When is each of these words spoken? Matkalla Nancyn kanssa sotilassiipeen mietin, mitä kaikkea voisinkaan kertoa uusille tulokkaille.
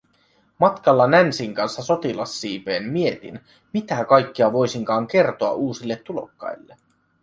Matkalla 0.59 1.07
Nancyn 1.07 1.53
kanssa 1.53 1.83
sotilassiipeen 1.83 2.89
mietin, 2.89 3.39
mitä 3.73 4.05
kaikkea 4.05 4.51
voisinkaan 4.53 5.07
kertoa 5.07 5.51
uusille 5.53 5.95
tulokkaille. 5.95 6.77